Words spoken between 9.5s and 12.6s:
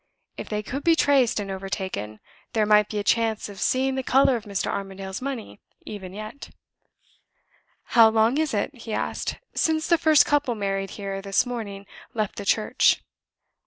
"since the first couple married here this morning left the